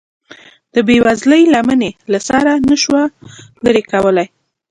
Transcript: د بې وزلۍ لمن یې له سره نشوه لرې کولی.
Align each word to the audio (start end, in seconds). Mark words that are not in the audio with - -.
د 0.73 0.75
بې 0.87 0.97
وزلۍ 1.05 1.43
لمن 1.53 1.81
یې 1.87 1.91
له 2.11 2.19
سره 2.27 2.51
نشوه 2.69 3.03
لرې 3.65 3.83
کولی. 3.91 4.27